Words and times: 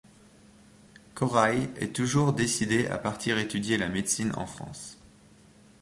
Koraïs 1.13 1.69
est 1.77 1.95
toujours 1.95 2.33
décidé 2.33 2.87
à 2.87 2.97
partir 2.97 3.37
étudier 3.37 3.77
la 3.77 3.87
médecine 3.87 4.31
en 4.35 4.47
France. 4.47 4.97